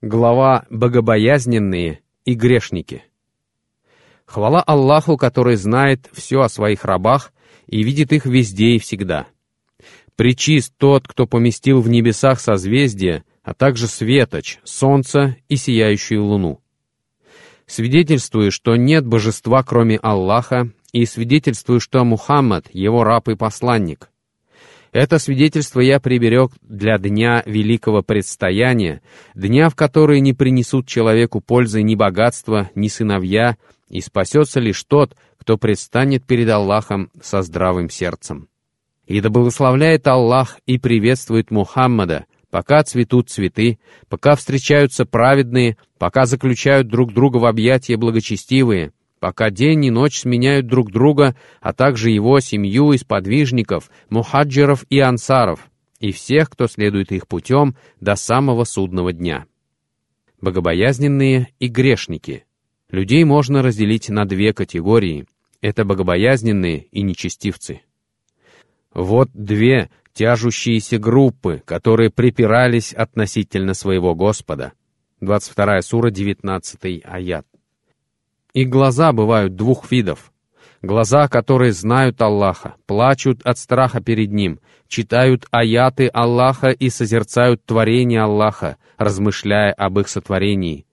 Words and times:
Глава 0.00 0.64
«Богобоязненные 0.70 2.02
и 2.24 2.34
грешники». 2.34 3.02
Хвала 4.26 4.62
Аллаху, 4.62 5.16
который 5.16 5.56
знает 5.56 6.08
все 6.12 6.42
о 6.42 6.48
своих 6.48 6.84
рабах 6.84 7.32
и 7.66 7.82
видит 7.82 8.12
их 8.12 8.24
везде 8.24 8.76
и 8.76 8.78
всегда. 8.78 9.26
Причист 10.14 10.72
тот, 10.76 11.08
кто 11.08 11.26
поместил 11.26 11.80
в 11.80 11.88
небесах 11.88 12.38
созвездия, 12.38 13.24
а 13.42 13.54
также 13.54 13.88
светоч, 13.88 14.60
солнце 14.62 15.36
и 15.48 15.56
сияющую 15.56 16.22
луну. 16.22 16.60
Свидетельствую, 17.66 18.52
что 18.52 18.76
нет 18.76 19.04
божества, 19.04 19.64
кроме 19.64 19.96
Аллаха, 19.96 20.70
и 20.92 21.06
свидетельствую, 21.06 21.80
что 21.80 22.04
Мухаммад— 22.04 22.66
его 22.72 23.02
раб 23.02 23.28
и 23.28 23.34
посланник— 23.34 24.10
это 24.98 25.18
свидетельство 25.18 25.80
я 25.80 26.00
приберег 26.00 26.50
для 26.60 26.98
дня 26.98 27.42
великого 27.46 28.02
предстояния, 28.02 29.00
дня, 29.34 29.68
в 29.68 29.76
который 29.76 30.20
не 30.20 30.32
принесут 30.32 30.88
человеку 30.88 31.40
пользы 31.40 31.82
ни 31.82 31.94
богатства, 31.94 32.70
ни 32.74 32.88
сыновья, 32.88 33.56
и 33.88 34.00
спасется 34.00 34.60
лишь 34.60 34.82
тот, 34.84 35.14
кто 35.38 35.56
предстанет 35.56 36.26
перед 36.26 36.48
Аллахом 36.50 37.10
со 37.22 37.42
здравым 37.42 37.90
сердцем. 37.90 38.48
И 39.06 39.20
да 39.20 39.30
благословляет 39.30 40.06
Аллах 40.06 40.58
и 40.66 40.78
приветствует 40.78 41.50
Мухаммада, 41.50 42.26
пока 42.50 42.82
цветут 42.82 43.30
цветы, 43.30 43.78
пока 44.08 44.34
встречаются 44.34 45.06
праведные, 45.06 45.76
пока 45.98 46.26
заключают 46.26 46.88
друг 46.88 47.14
друга 47.14 47.36
в 47.36 47.46
объятия 47.46 47.96
благочестивые, 47.96 48.92
пока 49.18 49.50
день 49.50 49.86
и 49.86 49.90
ночь 49.90 50.20
сменяют 50.20 50.66
друг 50.66 50.90
друга, 50.90 51.36
а 51.60 51.72
также 51.72 52.10
его 52.10 52.40
семью 52.40 52.92
из 52.92 53.04
подвижников, 53.04 53.90
мухаджиров 54.10 54.84
и 54.90 54.98
ансаров, 55.00 55.70
и 56.00 56.12
всех, 56.12 56.50
кто 56.50 56.66
следует 56.66 57.12
их 57.12 57.26
путем 57.26 57.76
до 58.00 58.16
самого 58.16 58.64
судного 58.64 59.12
дня. 59.12 59.46
Богобоязненные 60.40 61.48
и 61.58 61.68
грешники. 61.68 62.44
Людей 62.90 63.24
можно 63.24 63.62
разделить 63.62 64.08
на 64.08 64.24
две 64.24 64.52
категории. 64.52 65.26
Это 65.60 65.84
богобоязненные 65.84 66.84
и 66.92 67.02
нечестивцы. 67.02 67.82
Вот 68.94 69.28
две 69.34 69.90
тяжущиеся 70.14 70.98
группы, 70.98 71.62
которые 71.64 72.10
припирались 72.10 72.92
относительно 72.92 73.74
своего 73.74 74.14
Господа. 74.14 74.72
22 75.20 75.82
сура, 75.82 76.10
19 76.10 77.02
аят. 77.04 77.46
И 78.58 78.64
глаза 78.64 79.12
бывают 79.12 79.54
двух 79.54 79.88
видов. 79.92 80.32
Глаза, 80.82 81.28
которые 81.28 81.70
знают 81.70 82.20
Аллаха, 82.20 82.74
плачут 82.86 83.40
от 83.44 83.56
страха 83.56 84.00
перед 84.00 84.32
Ним, 84.32 84.58
читают 84.88 85.46
аяты 85.52 86.08
Аллаха 86.08 86.70
и 86.70 86.90
созерцают 86.90 87.64
творение 87.64 88.22
Аллаха, 88.22 88.76
размышляя 88.96 89.72
об 89.74 90.00
их 90.00 90.08
сотворении. 90.08 90.86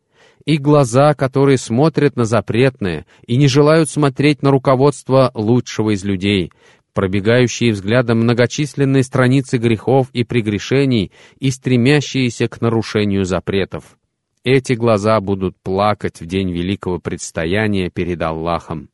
И 0.46 0.60
глаза, 0.60 1.16
которые 1.16 1.58
смотрят 1.58 2.16
на 2.16 2.26
запретное 2.26 3.08
и 3.26 3.36
не 3.36 3.48
желают 3.48 3.90
смотреть 3.90 4.44
на 4.44 4.52
руководство 4.52 5.32
лучшего 5.34 5.96
из 5.96 6.04
людей, 6.04 6.52
пробегающие 6.94 7.72
взглядом 7.72 8.20
многочисленные 8.20 9.02
страницы 9.02 9.58
грехов 9.58 10.10
и 10.14 10.24
прегрешений 10.24 11.12
и 11.40 11.50
стремящиеся 11.50 12.48
к 12.48 12.62
нарушению 12.62 13.26
запретов. 13.26 13.98
Эти 14.46 14.74
глаза 14.74 15.20
будут 15.22 15.58
плакать 15.64 16.22
в 16.22 16.28
день 16.28 16.52
великого 16.52 17.00
предстояния 17.00 17.90
перед 17.90 18.22
Аллахом. 18.22 18.90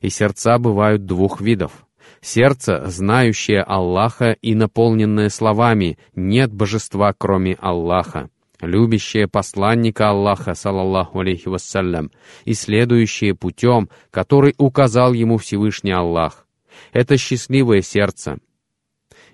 И 0.00 0.08
сердца 0.08 0.58
бывают 0.58 1.04
двух 1.04 1.42
видов. 1.42 1.86
Сердце, 2.22 2.82
знающее 2.86 3.60
Аллаха 3.60 4.32
и 4.40 4.54
наполненное 4.54 5.28
словами 5.28 5.98
«нет 6.14 6.50
божества, 6.50 7.12
кроме 7.12 7.56
Аллаха», 7.60 8.30
любящее 8.62 9.28
посланника 9.28 10.08
Аллаха, 10.08 10.54
салаллаху 10.54 11.20
алейхи 11.20 11.48
вассалям, 11.48 12.10
и 12.46 12.54
следующее 12.54 13.34
путем, 13.34 13.90
который 14.10 14.54
указал 14.56 15.12
ему 15.12 15.36
Всевышний 15.36 15.92
Аллах. 15.92 16.46
Это 16.94 17.18
счастливое 17.18 17.82
сердце, 17.82 18.38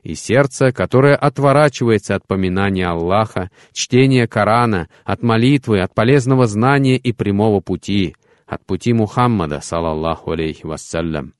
и 0.02 0.14
сердце, 0.14 0.72
которое 0.72 1.16
отворачивается 1.16 2.14
от 2.14 2.26
поминания 2.26 2.86
Аллаха, 2.86 3.50
чтения 3.72 4.26
Корана, 4.26 4.88
от 5.04 5.22
молитвы, 5.22 5.80
от 5.80 5.94
полезного 5.94 6.46
знания 6.46 6.96
и 6.96 7.12
прямого 7.12 7.60
пути, 7.60 8.14
от 8.46 8.64
пути 8.64 8.92
Мухаммада, 8.92 9.60
салаллаху 9.60 10.32
алейхи 10.32 10.66
вассалям. 10.66 11.34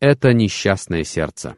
Это 0.00 0.32
несчастное 0.32 1.04
сердце. 1.04 1.56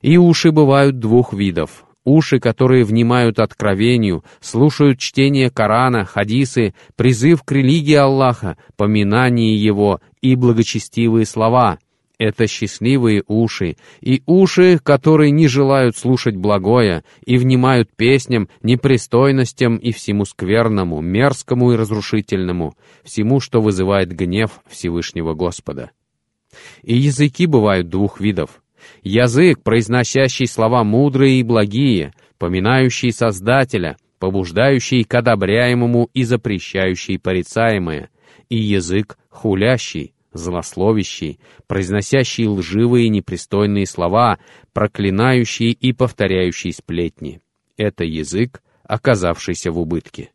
И 0.00 0.16
уши 0.16 0.52
бывают 0.52 0.98
двух 0.98 1.32
видов. 1.32 1.84
Уши, 2.04 2.38
которые 2.38 2.84
внимают 2.84 3.38
откровению, 3.38 4.24
слушают 4.40 4.98
чтение 4.98 5.50
Корана, 5.50 6.04
хадисы, 6.04 6.74
призыв 6.96 7.42
к 7.42 7.52
религии 7.52 7.94
Аллаха, 7.94 8.56
поминание 8.76 9.56
Его 9.56 10.00
и 10.22 10.34
благочестивые 10.34 11.26
слова— 11.26 11.78
это 12.18 12.48
счастливые 12.48 13.22
уши, 13.28 13.76
и 14.00 14.22
уши, 14.26 14.78
которые 14.82 15.30
не 15.30 15.46
желают 15.46 15.96
слушать 15.96 16.36
благое 16.36 17.04
и 17.24 17.38
внимают 17.38 17.90
песням, 17.94 18.48
непристойностям 18.62 19.76
и 19.76 19.92
всему 19.92 20.24
скверному, 20.24 21.00
мерзкому 21.00 21.72
и 21.72 21.76
разрушительному, 21.76 22.74
всему, 23.04 23.40
что 23.40 23.60
вызывает 23.60 24.12
гнев 24.12 24.60
Всевышнего 24.68 25.34
Господа. 25.34 25.92
И 26.82 26.96
языки 26.96 27.46
бывают 27.46 27.88
двух 27.88 28.20
видов. 28.20 28.62
Язык, 29.02 29.62
произносящий 29.62 30.46
слова 30.46 30.82
мудрые 30.82 31.38
и 31.38 31.42
благие, 31.44 32.14
поминающий 32.38 33.12
Создателя, 33.12 33.96
побуждающий 34.18 35.04
к 35.04 35.14
одобряемому 35.14 36.10
и 36.14 36.24
запрещающий 36.24 37.18
порицаемое, 37.18 38.10
и 38.48 38.56
язык 38.56 39.18
хулящий, 39.28 40.14
злословящий, 40.32 41.40
произносящий 41.66 42.46
лживые 42.46 43.06
и 43.06 43.10
непристойные 43.10 43.86
слова, 43.86 44.38
проклинающий 44.72 45.72
и 45.72 45.92
повторяющий 45.92 46.72
сплетни. 46.72 47.40
Это 47.76 48.04
язык, 48.04 48.62
оказавшийся 48.84 49.72
в 49.72 49.78
убытке. 49.78 50.30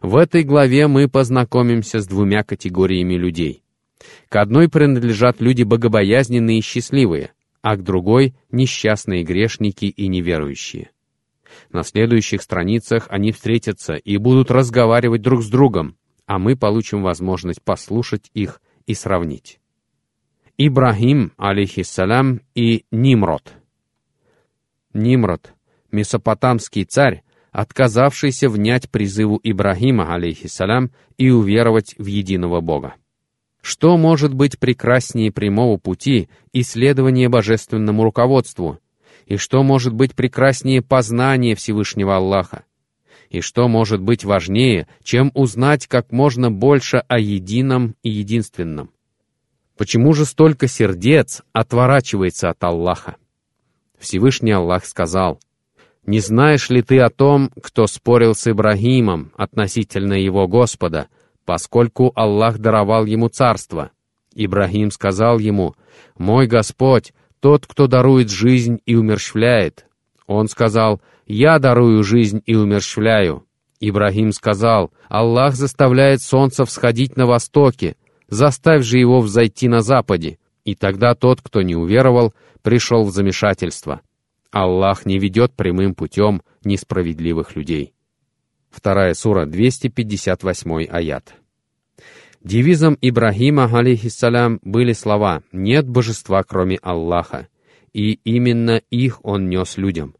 В 0.00 0.16
этой 0.16 0.42
главе 0.42 0.86
мы 0.86 1.08
познакомимся 1.08 2.00
с 2.00 2.06
двумя 2.06 2.42
категориями 2.42 3.14
людей. 3.14 3.62
К 4.28 4.36
одной 4.36 4.68
принадлежат 4.68 5.40
люди 5.40 5.62
богобоязненные 5.62 6.58
и 6.58 6.62
счастливые, 6.62 7.32
а 7.62 7.76
к 7.76 7.82
другой— 7.82 8.34
несчастные 8.50 9.24
грешники 9.24 9.86
и 9.86 10.08
неверующие. 10.08 10.90
На 11.70 11.82
следующих 11.82 12.42
страницах 12.42 13.06
они 13.10 13.32
встретятся 13.32 13.94
и 13.94 14.16
будут 14.18 14.50
разговаривать 14.50 15.22
друг 15.22 15.42
с 15.42 15.48
другом, 15.48 15.96
а 16.26 16.38
мы 16.38 16.56
получим 16.56 17.02
возможность 17.02 17.62
послушать 17.62 18.30
их 18.34 18.60
и 18.86 18.94
сравнить. 18.94 19.60
Ибрахим, 20.58 21.32
алейхиссалям, 21.36 22.40
и 22.54 22.84
Нимрод. 22.90 23.52
Нимрод, 24.94 25.52
месопотамский 25.92 26.84
царь, 26.84 27.22
отказавшийся 27.52 28.48
внять 28.48 28.90
призыву 28.90 29.38
Ибрахима, 29.42 30.14
алейхиссалям, 30.14 30.90
и 31.18 31.30
уверовать 31.30 31.94
в 31.98 32.06
единого 32.06 32.60
Бога. 32.60 32.94
Что 33.60 33.96
может 33.96 34.32
быть 34.32 34.58
прекраснее 34.58 35.32
прямого 35.32 35.76
пути 35.76 36.28
исследования 36.52 37.28
божественному 37.28 38.04
руководству? 38.04 38.78
И 39.26 39.36
что 39.36 39.62
может 39.62 39.92
быть 39.92 40.14
прекраснее 40.14 40.82
познания 40.82 41.54
Всевышнего 41.56 42.16
Аллаха? 42.16 42.64
И 43.36 43.42
что 43.42 43.68
может 43.68 44.00
быть 44.00 44.24
важнее, 44.24 44.88
чем 45.02 45.30
узнать 45.34 45.86
как 45.86 46.10
можно 46.10 46.50
больше 46.50 47.04
о 47.06 47.18
едином 47.18 47.94
и 48.02 48.08
единственном? 48.08 48.88
Почему 49.76 50.14
же 50.14 50.24
столько 50.24 50.68
сердец 50.68 51.42
отворачивается 51.52 52.48
от 52.48 52.64
Аллаха? 52.64 53.16
Всевышний 53.98 54.52
Аллах 54.52 54.86
сказал, 54.86 55.38
«Не 56.06 56.20
знаешь 56.20 56.70
ли 56.70 56.80
ты 56.80 56.98
о 57.00 57.10
том, 57.10 57.50
кто 57.62 57.86
спорил 57.86 58.34
с 58.34 58.50
Ибрагимом 58.50 59.32
относительно 59.36 60.14
его 60.14 60.48
Господа, 60.48 61.08
поскольку 61.44 62.12
Аллах 62.14 62.56
даровал 62.56 63.04
ему 63.04 63.28
царство?» 63.28 63.90
Ибрагим 64.34 64.90
сказал 64.90 65.40
ему, 65.40 65.74
«Мой 66.16 66.46
Господь, 66.46 67.12
тот, 67.40 67.66
кто 67.66 67.86
дарует 67.86 68.30
жизнь 68.30 68.80
и 68.86 68.94
умерщвляет». 68.94 69.85
Он 70.26 70.48
сказал, 70.48 71.00
«Я 71.26 71.58
дарую 71.58 72.02
жизнь 72.02 72.42
и 72.46 72.54
умерщвляю». 72.54 73.44
Ибрагим 73.80 74.32
сказал, 74.32 74.92
«Аллах 75.08 75.54
заставляет 75.54 76.22
солнце 76.22 76.64
всходить 76.64 77.16
на 77.16 77.26
востоке, 77.26 77.96
заставь 78.28 78.82
же 78.84 78.98
его 78.98 79.20
взойти 79.20 79.68
на 79.68 79.80
западе». 79.80 80.38
И 80.64 80.74
тогда 80.74 81.14
тот, 81.14 81.40
кто 81.42 81.62
не 81.62 81.76
уверовал, 81.76 82.34
пришел 82.62 83.04
в 83.04 83.12
замешательство. 83.12 84.00
Аллах 84.50 85.06
не 85.06 85.18
ведет 85.18 85.52
прямым 85.54 85.94
путем 85.94 86.42
несправедливых 86.64 87.54
людей. 87.54 87.94
Вторая 88.68 89.14
сура, 89.14 89.46
258 89.46 90.86
аят. 90.90 91.34
Девизом 92.42 92.98
Ибрагима, 93.00 93.70
алейхиссалям, 93.72 94.58
были 94.62 94.92
слова 94.92 95.42
«Нет 95.52 95.88
божества, 95.88 96.42
кроме 96.42 96.76
Аллаха», 96.82 97.46
и 97.96 98.20
именно 98.24 98.82
их 98.90 99.24
он 99.24 99.48
нес 99.48 99.78
людям. 99.78 100.14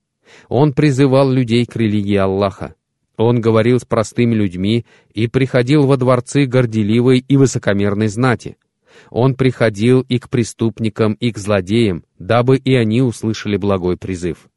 Он 0.48 0.72
призывал 0.72 1.30
людей 1.30 1.66
к 1.66 1.76
религии 1.76 2.16
Аллаха. 2.16 2.74
Он 3.18 3.42
говорил 3.42 3.78
с 3.78 3.84
простыми 3.84 4.34
людьми 4.34 4.86
и 5.12 5.26
приходил 5.26 5.86
во 5.86 5.98
дворцы 5.98 6.46
горделивой 6.46 7.18
и 7.18 7.36
высокомерной 7.36 8.08
знати. 8.08 8.56
Он 9.10 9.34
приходил 9.34 10.00
и 10.00 10.18
к 10.18 10.30
преступникам, 10.30 11.12
и 11.20 11.30
к 11.30 11.36
злодеям, 11.36 12.04
дабы 12.18 12.56
и 12.56 12.74
они 12.74 13.02
услышали 13.02 13.58
благой 13.58 13.98
призыв. 13.98 14.48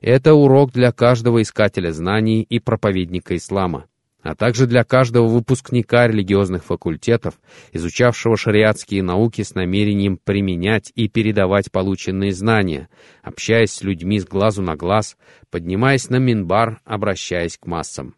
Это 0.00 0.34
урок 0.34 0.70
для 0.70 0.92
каждого 0.92 1.42
искателя 1.42 1.90
знаний 1.90 2.42
и 2.42 2.60
проповедника 2.60 3.34
ислама 3.34 3.86
а 4.22 4.34
также 4.34 4.66
для 4.66 4.84
каждого 4.84 5.26
выпускника 5.26 6.06
религиозных 6.06 6.64
факультетов, 6.64 7.34
изучавшего 7.72 8.36
шариатские 8.36 9.02
науки 9.02 9.42
с 9.42 9.54
намерением 9.54 10.18
применять 10.18 10.92
и 10.94 11.08
передавать 11.08 11.72
полученные 11.72 12.32
знания, 12.32 12.88
общаясь 13.22 13.72
с 13.72 13.82
людьми 13.82 14.18
с 14.18 14.26
глазу 14.26 14.62
на 14.62 14.76
глаз, 14.76 15.16
поднимаясь 15.50 16.10
на 16.10 16.16
минбар, 16.16 16.80
обращаясь 16.84 17.56
к 17.56 17.66
массам. 17.66 18.14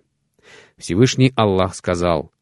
Всевышний 0.77 1.33
Аллах 1.37 1.75
сказал, 1.75 2.33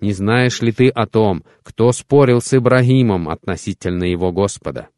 «Не 0.00 0.12
знаешь 0.12 0.60
ли 0.60 0.72
ты 0.72 0.88
о 0.88 1.06
том, 1.06 1.44
кто 1.62 1.90
спорил 1.92 2.40
с 2.40 2.56
Ибрагимом 2.56 3.28
относительно 3.28 4.04
его 4.04 4.32
Господа?» 4.32 4.88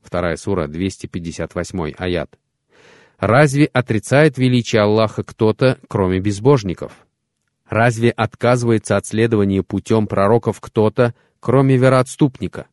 Вторая 0.00 0.36
сура, 0.36 0.68
258 0.68 1.92
аят. 1.98 2.38
Разве 3.18 3.66
отрицает 3.66 4.38
величие 4.38 4.82
Аллаха 4.82 5.24
кто-то, 5.24 5.78
кроме 5.88 6.20
безбожников? 6.20 6.92
Разве 7.68 8.10
отказывается 8.10 8.96
от 8.96 9.06
следования 9.06 9.62
путем 9.62 10.06
пророков 10.06 10.60
кто-то, 10.60 11.14
кроме 11.38 11.76
вероотступника? 11.76 12.66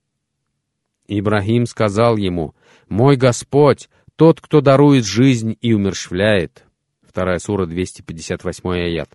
Ибрагим 1.07 1.65
сказал 1.65 2.17
ему, 2.17 2.55
«Мой 2.87 3.17
Господь, 3.17 3.89
тот, 4.15 4.39
кто 4.39 4.61
дарует 4.61 5.05
жизнь 5.05 5.57
и 5.61 5.73
умерщвляет». 5.73 6.63
Вторая 7.05 7.39
сура, 7.39 7.65
258 7.65 8.69
аят. 8.69 9.09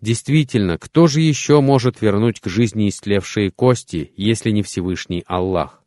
Действительно, 0.00 0.78
кто 0.78 1.06
же 1.06 1.20
еще 1.20 1.60
может 1.60 2.00
вернуть 2.00 2.40
к 2.40 2.46
жизни 2.46 2.88
истлевшие 2.88 3.50
кости, 3.50 4.12
если 4.16 4.50
не 4.50 4.62
Всевышний 4.62 5.24
Аллах? 5.26 5.82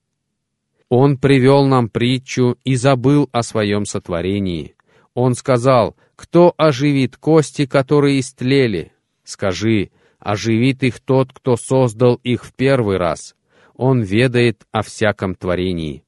Он 0.89 1.17
привел 1.17 1.65
нам 1.65 1.87
притчу 1.87 2.57
и 2.65 2.75
забыл 2.75 3.29
о 3.31 3.43
своем 3.43 3.85
сотворении. 3.85 4.75
Он 5.13 5.35
сказал, 5.35 5.95
кто 6.15 6.53
оживит 6.57 7.15
кости, 7.15 7.65
которые 7.65 8.19
истлели? 8.19 8.91
Скажи, 9.31 9.91
оживит 10.19 10.83
их 10.83 10.99
тот, 10.99 11.31
кто 11.31 11.55
создал 11.55 12.15
их 12.15 12.43
в 12.43 12.53
первый 12.53 12.97
раз. 12.97 13.33
Он 13.75 14.01
ведает 14.01 14.63
о 14.73 14.81
всяком 14.81 15.35
творении. 15.35 16.03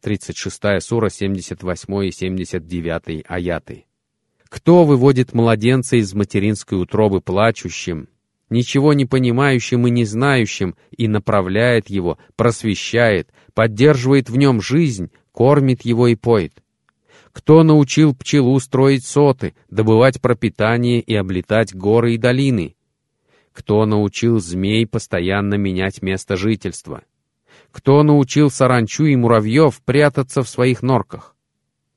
36 0.00 0.80
сура, 0.80 1.08
78 1.08 2.04
и 2.04 2.10
79 2.10 3.24
аяты. 3.28 3.84
Кто 4.48 4.84
выводит 4.84 5.34
младенца 5.34 5.94
из 5.98 6.12
материнской 6.14 6.82
утробы 6.82 7.20
плачущим, 7.20 8.08
ничего 8.50 8.92
не 8.92 9.04
понимающим 9.04 9.86
и 9.86 9.90
не 9.92 10.04
знающим, 10.04 10.74
и 10.90 11.06
направляет 11.06 11.88
его, 11.88 12.18
просвещает, 12.34 13.30
поддерживает 13.54 14.30
в 14.30 14.36
нем 14.36 14.60
жизнь, 14.60 15.12
кормит 15.30 15.82
его 15.82 16.08
и 16.08 16.16
поет? 16.16 16.54
Кто 17.38 17.62
научил 17.62 18.16
пчелу 18.16 18.58
строить 18.58 19.06
соты, 19.06 19.54
добывать 19.70 20.20
пропитание 20.20 21.00
и 21.00 21.14
облетать 21.14 21.72
горы 21.72 22.14
и 22.14 22.18
долины? 22.18 22.74
Кто 23.52 23.86
научил 23.86 24.40
змей 24.40 24.88
постоянно 24.88 25.54
менять 25.54 26.02
место 26.02 26.36
жительства? 26.36 27.04
Кто 27.70 28.02
научил 28.02 28.50
саранчу 28.50 29.04
и 29.04 29.14
муравьев 29.14 29.80
прятаться 29.84 30.42
в 30.42 30.48
своих 30.48 30.82
норках? 30.82 31.36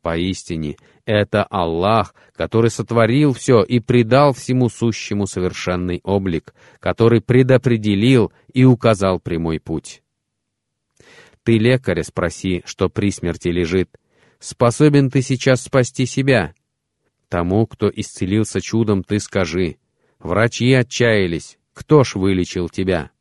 Поистине, 0.04 0.78
это 1.06 1.44
Аллах, 1.44 2.14
который 2.36 2.70
сотворил 2.70 3.34
все 3.34 3.64
и 3.64 3.80
придал 3.80 4.34
всему 4.34 4.70
сущему 4.70 5.26
совершенный 5.26 6.02
облик, 6.04 6.54
который 6.80 7.20
предопределил 7.20 8.32
и 8.54 8.64
указал 8.64 9.20
прямой 9.20 9.60
путь. 9.60 10.04
Ты 11.42 11.58
лекаря 11.58 12.04
спроси, 12.04 12.62
что 12.64 12.90
при 12.90 13.10
смерти 13.10 13.48
лежит, 13.48 13.98
способен 14.42 15.10
ты 15.10 15.22
сейчас 15.22 15.62
спасти 15.62 16.06
себя? 16.06 16.54
Тому, 17.30 17.66
кто 17.66 17.90
исцелился 17.90 18.60
чудом, 18.60 19.04
ты 19.04 19.20
скажи. 19.20 19.78
Врачи 20.20 20.74
отчаялись, 20.74 21.58
кто 21.74 22.04
ж 22.04 22.16
вылечил 22.16 22.68
тебя? 22.68 23.12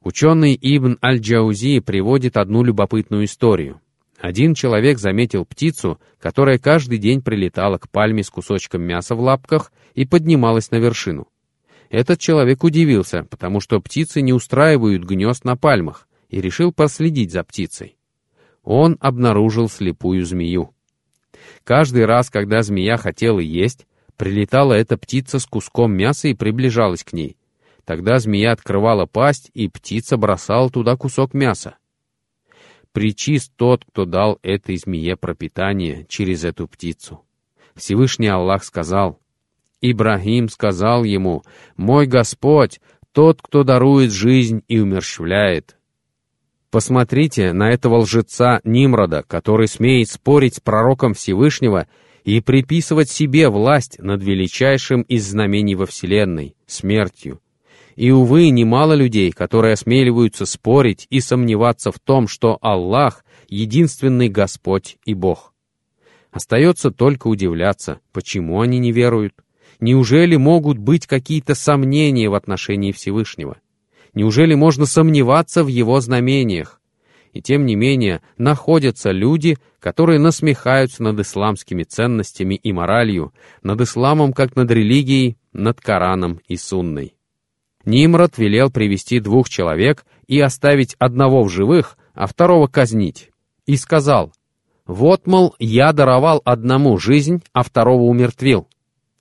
Ученый 0.00 0.58
Ибн 0.60 0.98
Аль-Джаузи 1.02 1.80
приводит 1.80 2.36
одну 2.36 2.62
любопытную 2.62 3.24
историю. 3.24 3.80
Один 4.18 4.54
человек 4.54 4.98
заметил 4.98 5.44
птицу, 5.44 6.00
которая 6.18 6.58
каждый 6.58 6.98
день 6.98 7.20
прилетала 7.20 7.78
к 7.78 7.90
пальме 7.90 8.22
с 8.22 8.30
кусочком 8.30 8.82
мяса 8.82 9.14
в 9.14 9.20
лапках 9.20 9.72
и 9.94 10.06
поднималась 10.06 10.70
на 10.70 10.76
вершину. 10.76 11.28
Этот 11.90 12.18
человек 12.18 12.64
удивился, 12.64 13.24
потому 13.24 13.60
что 13.60 13.80
птицы 13.80 14.22
не 14.22 14.32
устраивают 14.32 15.04
гнезд 15.04 15.44
на 15.44 15.56
пальмах, 15.56 16.08
и 16.28 16.40
решил 16.40 16.72
проследить 16.72 17.30
за 17.30 17.44
птицей 17.44 17.96
он 18.64 18.96
обнаружил 19.00 19.68
слепую 19.68 20.24
змею. 20.24 20.74
Каждый 21.64 22.06
раз, 22.06 22.30
когда 22.30 22.62
змея 22.62 22.96
хотела 22.96 23.38
есть, 23.38 23.86
прилетала 24.16 24.74
эта 24.74 24.96
птица 24.96 25.38
с 25.38 25.46
куском 25.46 25.92
мяса 25.92 26.28
и 26.28 26.34
приближалась 26.34 27.04
к 27.04 27.12
ней. 27.12 27.36
Тогда 27.84 28.18
змея 28.18 28.52
открывала 28.52 29.06
пасть, 29.06 29.50
и 29.54 29.68
птица 29.68 30.16
бросала 30.16 30.70
туда 30.70 30.96
кусок 30.96 31.34
мяса. 31.34 31.76
Причист 32.92 33.52
тот, 33.56 33.84
кто 33.84 34.04
дал 34.04 34.38
этой 34.42 34.76
змее 34.76 35.16
пропитание 35.16 36.06
через 36.08 36.44
эту 36.44 36.66
птицу. 36.66 37.22
Всевышний 37.74 38.28
Аллах 38.28 38.64
сказал, 38.64 39.18
Ибрагим 39.80 40.48
сказал 40.48 41.04
ему, 41.04 41.42
«Мой 41.76 42.06
Господь, 42.06 42.80
тот, 43.12 43.42
кто 43.42 43.64
дарует 43.64 44.12
жизнь 44.12 44.62
и 44.68 44.78
умерщвляет, 44.78 45.76
Посмотрите 46.74 47.52
на 47.52 47.70
этого 47.70 47.98
лжеца 47.98 48.60
Нимрода, 48.64 49.22
который 49.28 49.68
смеет 49.68 50.08
спорить 50.08 50.56
с 50.56 50.60
пророком 50.60 51.14
Всевышнего 51.14 51.86
и 52.24 52.40
приписывать 52.40 53.08
себе 53.08 53.48
власть 53.48 54.00
над 54.00 54.24
величайшим 54.24 55.02
из 55.02 55.24
знамений 55.24 55.76
во 55.76 55.86
Вселенной— 55.86 56.56
смертью. 56.66 57.38
И, 57.94 58.10
увы, 58.10 58.50
немало 58.50 58.94
людей, 58.94 59.30
которые 59.30 59.74
осмеливаются 59.74 60.46
спорить 60.46 61.06
и 61.10 61.20
сомневаться 61.20 61.92
в 61.92 62.00
том, 62.00 62.26
что 62.26 62.58
Аллах— 62.60 63.24
единственный 63.48 64.28
Господь 64.28 64.96
и 65.04 65.14
Бог. 65.14 65.54
Остается 66.32 66.90
только 66.90 67.28
удивляться, 67.28 68.00
почему 68.12 68.60
они 68.60 68.80
не 68.80 68.90
веруют. 68.90 69.34
Неужели 69.78 70.34
могут 70.34 70.78
быть 70.78 71.06
какие-то 71.06 71.54
сомнения 71.54 72.28
в 72.28 72.34
отношении 72.34 72.90
Всевышнего? 72.90 73.58
Неужели 74.14 74.54
можно 74.54 74.86
сомневаться 74.86 75.64
в 75.64 75.68
его 75.68 76.00
знамениях? 76.00 76.80
И 77.32 77.42
тем 77.42 77.66
не 77.66 77.74
менее 77.74 78.22
находятся 78.38 79.10
люди, 79.10 79.58
которые 79.80 80.20
насмехаются 80.20 81.02
над 81.02 81.18
исламскими 81.18 81.82
ценностями 81.82 82.54
и 82.54 82.72
моралью, 82.72 83.34
над 83.62 83.80
исламом 83.80 84.32
как 84.32 84.54
над 84.54 84.70
религией, 84.70 85.36
над 85.52 85.80
Кораном 85.80 86.40
и 86.46 86.56
Сунной. 86.56 87.14
Нимрод 87.84 88.38
велел 88.38 88.70
привести 88.70 89.18
двух 89.18 89.48
человек 89.48 90.06
и 90.28 90.40
оставить 90.40 90.94
одного 90.98 91.42
в 91.42 91.50
живых, 91.50 91.98
а 92.14 92.26
второго 92.26 92.68
казнить. 92.68 93.30
И 93.66 93.76
сказал, 93.76 94.32
«Вот, 94.86 95.26
мол, 95.26 95.56
я 95.58 95.92
даровал 95.92 96.40
одному 96.44 96.98
жизнь, 96.98 97.42
а 97.52 97.62
второго 97.62 98.02
умертвил». 98.02 98.68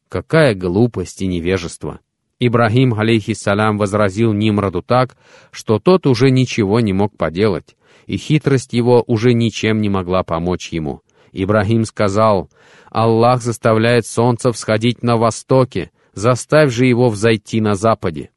Какая 0.08 0.54
глупость 0.54 1.24
и 1.24 1.28
невежество! 1.28 2.00
Ибрагим, 2.46 2.94
алейхиссалям, 2.94 3.78
возразил 3.78 4.34
Нимроду 4.34 4.82
так, 4.82 5.16
что 5.52 5.80
тот 5.80 6.06
уже 6.08 6.30
ничего 6.32 6.80
не 6.80 6.94
мог 6.94 7.16
поделать, 7.16 7.76
и 8.08 8.18
хитрость 8.18 8.74
его 8.74 9.04
уже 9.08 9.34
ничем 9.34 9.82
не 9.82 9.90
могла 9.90 10.24
помочь 10.24 10.70
ему. 10.70 11.02
Ибрагим 11.32 11.86
сказал, 11.86 12.50
«Аллах 12.92 13.42
заставляет 13.42 14.06
солнце 14.06 14.52
всходить 14.52 15.04
на 15.04 15.18
востоке, 15.18 15.92
заставь 16.14 16.72
же 16.72 16.86
его 16.86 17.10
взойти 17.10 17.62
на 17.62 17.76
западе». 17.76 18.30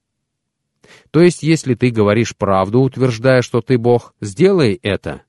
То 1.11 1.21
есть, 1.21 1.43
если 1.43 1.75
ты 1.75 1.91
говоришь 1.91 2.37
правду, 2.37 2.81
утверждая, 2.81 3.43
что 3.43 3.61
ты 3.61 3.79
Бог, 3.79 4.15
сделай 4.21 4.79
это. 4.83 5.23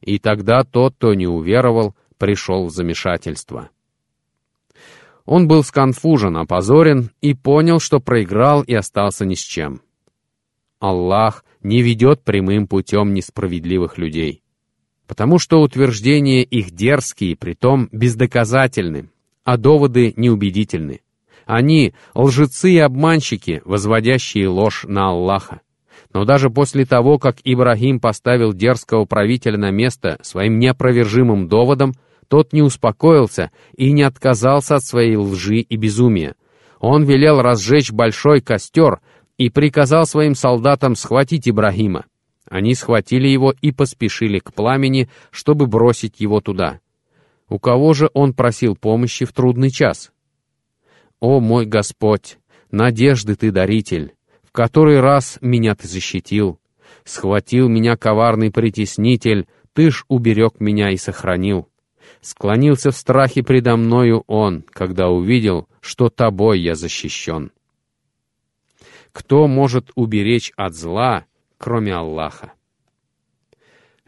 И 0.00 0.18
тогда 0.18 0.64
тот, 0.64 0.94
кто 0.94 1.14
не 1.14 1.26
уверовал, 1.26 1.94
пришел 2.18 2.66
в 2.66 2.70
замешательство. 2.70 3.70
Он 5.24 5.48
был 5.48 5.62
сконфужен, 5.62 6.36
опозорен 6.36 7.10
и 7.20 7.34
понял, 7.34 7.80
что 7.80 8.00
проиграл 8.00 8.62
и 8.62 8.74
остался 8.74 9.24
ни 9.24 9.34
с 9.34 9.40
чем. 9.40 9.82
Аллах 10.78 11.44
не 11.62 11.82
ведет 11.82 12.22
прямым 12.22 12.66
путем 12.66 13.12
несправедливых 13.12 13.98
людей, 13.98 14.42
потому 15.06 15.38
что 15.38 15.60
утверждения 15.60 16.42
их 16.42 16.70
дерзкие, 16.70 17.36
притом 17.36 17.88
бездоказательны, 17.92 19.10
а 19.44 19.56
доводы 19.56 20.14
неубедительны. 20.16 21.00
Они— 21.46 21.94
лжецы 22.14 22.72
и 22.72 22.78
обманщики, 22.78 23.60
возводящие 23.64 24.48
ложь 24.48 24.84
на 24.86 25.08
Аллаха. 25.08 25.60
Но 26.14 26.24
даже 26.24 26.48
после 26.48 26.86
того, 26.86 27.18
как 27.18 27.38
Ибрагим 27.44 28.00
поставил 28.00 28.52
дерзкого 28.52 29.04
правителя 29.04 29.58
на 29.58 29.70
место 29.70 30.18
своим 30.22 30.58
неопровержимым 30.58 31.48
доводом, 31.48 31.94
тот 32.30 32.52
не 32.52 32.62
успокоился 32.62 33.50
и 33.76 33.90
не 33.90 34.04
отказался 34.04 34.76
от 34.76 34.84
своей 34.84 35.16
лжи 35.16 35.56
и 35.56 35.76
безумия. 35.76 36.36
Он 36.78 37.02
велел 37.02 37.42
разжечь 37.42 37.90
большой 37.90 38.40
костер 38.40 39.00
и 39.36 39.50
приказал 39.50 40.06
своим 40.06 40.36
солдатам 40.36 40.94
схватить 40.94 41.48
Ибрагима. 41.48 42.04
Они 42.48 42.76
схватили 42.76 43.26
его 43.26 43.52
и 43.60 43.72
поспешили 43.72 44.38
к 44.38 44.54
пламени, 44.54 45.10
чтобы 45.32 45.66
бросить 45.66 46.20
его 46.20 46.40
туда. 46.40 46.78
У 47.48 47.58
кого 47.58 47.94
же 47.94 48.08
он 48.14 48.32
просил 48.32 48.76
помощи 48.76 49.24
в 49.24 49.32
трудный 49.32 49.70
час? 49.70 50.12
«О 51.18 51.40
мой 51.40 51.66
Господь, 51.66 52.38
надежды 52.70 53.34
Ты 53.34 53.50
даритель, 53.50 54.14
в 54.44 54.52
который 54.52 55.00
раз 55.00 55.36
меня 55.40 55.74
Ты 55.74 55.88
защитил, 55.88 56.60
схватил 57.04 57.68
меня 57.68 57.96
коварный 57.96 58.52
притеснитель, 58.52 59.48
Ты 59.72 59.90
ж 59.90 60.04
уберег 60.06 60.60
меня 60.60 60.90
и 60.90 60.96
сохранил. 60.96 61.66
Склонился 62.20 62.90
в 62.90 62.96
страхе 62.96 63.42
предо 63.42 63.76
мною 63.76 64.24
он, 64.26 64.62
когда 64.70 65.08
увидел, 65.08 65.68
что 65.80 66.10
Тобой 66.10 66.60
я 66.60 66.74
защищен. 66.74 67.52
Кто 69.12 69.46
может 69.46 69.90
уберечь 69.94 70.52
от 70.56 70.74
зла, 70.74 71.24
кроме 71.58 71.94
Аллаха? 71.94 72.52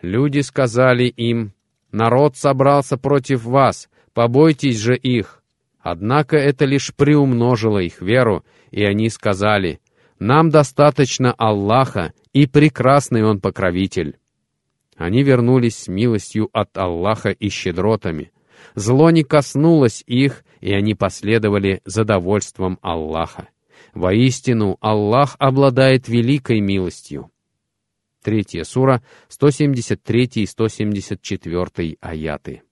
Люди 0.01 0.41
сказали 0.41 1.05
им, 1.05 1.53
«Народ 1.91 2.37
собрался 2.37 2.97
против 2.97 3.45
вас, 3.45 3.89
побойтесь 4.15 4.79
же 4.79 4.97
их». 4.97 5.43
Однако 5.81 6.37
это 6.37 6.65
лишь 6.65 6.95
приумножило 6.95 7.79
их 7.79 8.01
веру, 8.01 8.45
и 8.71 8.85
они 8.85 9.11
сказали, 9.11 9.81
«Нам 10.19 10.51
достаточно 10.51 11.33
Аллаха, 11.33 12.13
и 12.33 12.47
прекрасный 12.47 13.25
Он 13.25 13.41
покровитель». 13.41 14.17
Они 15.03 15.25
вернулись 15.25 15.77
с 15.77 15.89
милостью 15.89 16.49
от 16.53 16.79
Аллаха 16.79 17.31
и 17.31 17.49
щедротами. 17.49 18.31
Зло 18.77 19.11
не 19.11 19.25
коснулось 19.25 20.05
их, 20.07 20.45
и 20.61 20.73
они 20.73 20.95
последовали 20.95 21.83
за 21.85 22.05
довольством 22.05 22.79
Аллаха. 22.83 23.49
Воистину, 23.95 24.79
Аллах 24.81 25.35
обладает 25.41 26.07
великой 26.07 26.61
милостью. 26.61 27.33
Третья 28.23 28.63
сура, 28.63 29.03
173 29.27 30.31
и 30.37 30.47
174 30.47 31.97
аяты. 32.01 32.63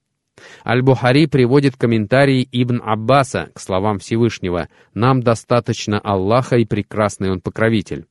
Аль-Бухари 0.65 1.27
приводит 1.27 1.77
комментарий 1.77 2.49
Ибн 2.53 2.81
Аббаса 2.85 3.51
к 3.53 3.59
словам 3.59 3.99
Всевышнего 3.99 4.69
«Нам 4.95 5.21
достаточно 5.21 5.99
Аллаха 5.99 6.59
и 6.59 6.65
прекрасный 6.65 7.33
Он 7.33 7.41
покровитель». 7.41 8.07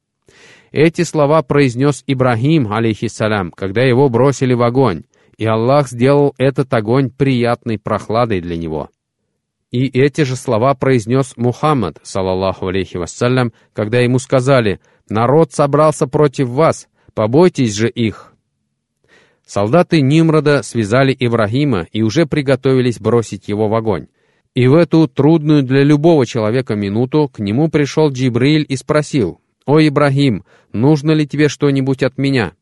Эти 0.71 1.01
слова 1.01 1.41
произнес 1.41 2.03
Ибрагим, 2.05 2.71
алейхиссалям, 2.71 3.51
когда 3.51 3.81
его 3.83 4.09
бросили 4.09 4.53
в 4.53 4.61
огонь, 4.61 5.03
и 5.37 5.45
Аллах 5.45 5.89
сделал 5.89 6.35
этот 6.37 6.73
огонь 6.73 7.09
приятной 7.09 7.79
прохладой 7.79 8.41
для 8.41 8.57
него. 8.57 8.89
И 9.71 9.87
эти 9.87 10.21
же 10.21 10.35
слова 10.35 10.73
произнес 10.73 11.37
Мухаммад, 11.37 11.99
салаллаху 12.03 12.67
алейхи 12.67 12.97
вассалям, 12.97 13.53
когда 13.73 13.99
ему 13.99 14.17
сказали 14.19 14.79
«Народ 15.09 15.53
собрался 15.53 16.07
против 16.07 16.49
вас, 16.49 16.87
побойтесь 17.13 17.75
же 17.75 17.87
их». 17.87 18.33
Солдаты 19.45 20.01
Нимрода 20.01 20.61
связали 20.61 21.15
Ибрагима 21.19 21.87
и 21.91 22.03
уже 22.03 22.25
приготовились 22.25 22.99
бросить 22.99 23.47
его 23.47 23.67
в 23.67 23.75
огонь. 23.75 24.07
И 24.53 24.67
в 24.67 24.75
эту 24.75 25.07
трудную 25.07 25.63
для 25.63 25.83
любого 25.83 26.25
человека 26.25 26.75
минуту 26.75 27.29
к 27.31 27.39
нему 27.39 27.69
пришел 27.69 28.09
Джибриль 28.11 28.65
и 28.67 28.75
спросил, 28.75 29.39
«О, 29.69 29.79
Ибрагим, 29.79 30.45
нужно 30.73 31.11
ли 31.11 31.27
тебе 31.27 31.47
что-нибудь 31.47 32.01
от 32.01 32.17
меня?» 32.17 32.53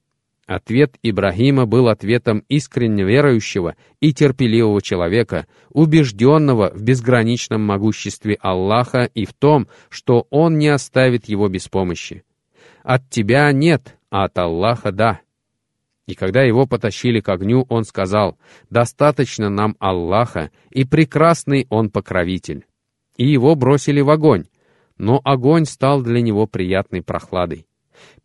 Ответ 0.46 0.98
Ибрагима 1.04 1.66
был 1.66 1.88
ответом 1.88 2.44
искренне 2.50 3.06
верующего 3.06 3.78
и 4.02 4.14
терпеливого 4.14 4.82
человека, 4.82 5.48
убежденного 5.70 6.70
в 6.76 6.82
безграничном 6.84 7.62
могуществе 7.62 8.38
Аллаха 8.42 9.06
и 9.06 9.24
в 9.26 9.32
том, 9.32 9.70
что 9.88 10.28
Он 10.32 10.58
не 10.58 10.68
оставит 10.68 11.30
его 11.30 11.48
без 11.48 11.70
помощи. 11.70 12.26
«От 12.84 13.10
тебя 13.10 13.54
нет, 13.54 13.96
а 14.10 14.26
от 14.26 14.38
Аллаха 14.38 14.92
да». 14.92 15.22
И 16.08 16.14
когда 16.14 16.44
его 16.44 16.68
потащили 16.68 17.22
к 17.22 17.30
огню, 17.30 17.66
он 17.70 17.86
сказал, 17.86 18.38
«Достаточно 18.70 19.50
нам 19.50 19.78
Аллаха, 19.80 20.52
и 20.72 20.84
прекрасный 20.84 21.68
он 21.70 21.90
покровитель». 21.90 22.66
И 23.16 23.26
его 23.26 23.56
бросили 23.56 24.02
в 24.02 24.10
огонь, 24.10 24.48
но 24.98 25.22
огонь 25.24 25.66
стал 25.66 26.02
для 26.02 26.22
него 26.22 26.48
приятной 26.48 27.02
прохладой. 27.02 27.68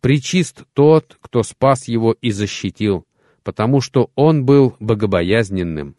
Причист 0.01 0.63
тот, 0.73 1.17
кто 1.21 1.43
спас 1.43 1.87
его 1.87 2.13
и 2.13 2.31
защитил, 2.31 3.05
потому 3.43 3.81
что 3.81 4.11
он 4.15 4.45
был 4.45 4.75
богобоязненным. 4.79 5.95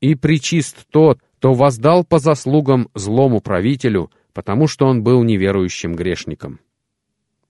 И 0.00 0.14
причист 0.14 0.86
тот, 0.90 1.20
кто 1.38 1.54
воздал 1.54 2.04
по 2.04 2.18
заслугам 2.18 2.88
злому 2.94 3.40
правителю, 3.40 4.10
потому 4.32 4.66
что 4.66 4.86
он 4.86 5.02
был 5.02 5.22
неверующим 5.22 5.94
грешником. 5.94 6.60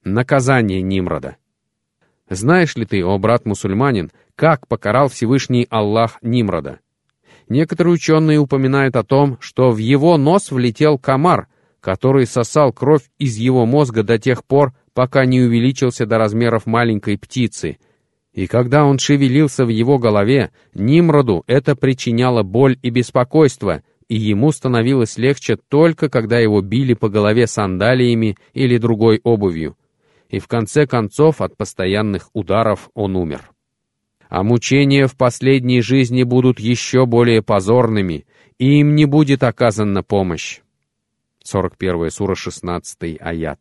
Наказание 0.05 0.83
Нимрода. 0.83 1.37
Знаешь 2.31 2.77
ли 2.77 2.85
ты, 2.85 3.05
о 3.05 3.19
брат-мусульманин, 3.19 4.11
как 4.37 4.69
покарал 4.69 5.09
Всевышний 5.09 5.67
Аллах 5.71 6.19
Нимрода? 6.23 6.81
Некоторые 7.49 7.95
ученые 7.95 8.39
упоминают 8.39 8.97
о 8.97 9.05
том, 9.05 9.39
что 9.41 9.71
в 9.71 9.79
его 9.79 10.19
нос 10.19 10.51
влетел 10.51 10.99
комар, 10.99 11.49
который 11.81 12.27
сосал 12.27 12.73
кровь 12.73 13.03
из 13.19 13.37
его 13.37 13.67
мозга 13.67 14.03
до 14.03 14.19
тех 14.19 14.45
пор, 14.45 14.73
пока 14.95 15.25
не 15.25 15.41
увеличился 15.41 16.07
до 16.07 16.19
размеров 16.19 16.67
маленькой 16.67 17.19
птицы. 17.19 17.79
И 18.33 18.47
когда 18.47 18.85
он 18.85 18.99
шевелился 18.99 19.65
в 19.65 19.69
его 19.69 19.99
голове, 19.99 20.51
Нимроду 20.75 21.45
это 21.47 21.77
причиняло 21.77 22.43
боль 22.43 22.79
и 22.83 22.91
беспокойство, 22.91 23.83
и 24.09 24.17
ему 24.17 24.53
становилось 24.53 25.19
легче 25.19 25.57
только 25.69 26.09
когда 26.09 26.39
его 26.39 26.61
били 26.61 26.95
по 26.95 27.09
голове 27.09 27.47
сандалиями 27.47 28.37
или 28.55 28.79
другой 28.79 29.21
обувью. 29.23 29.77
И 30.31 30.41
в 30.41 30.47
конце 30.47 30.87
концов 30.87 31.41
от 31.41 31.57
постоянных 31.57 32.31
ударов 32.33 32.91
он 32.95 33.17
умер. 33.17 33.51
А 34.29 34.43
мучения 34.43 35.07
в 35.07 35.17
последней 35.17 35.81
жизни 35.81 36.23
будут 36.23 36.61
еще 36.61 37.07
более 37.07 37.43
позорными, 37.43 38.27
и 38.59 38.81
им 38.81 38.95
не 38.95 39.07
будет 39.07 39.43
оказана 39.43 40.03
помощь. 40.03 40.61
41 41.49 42.11
сура 42.11 42.35
16 42.35 43.17
аят. 43.21 43.59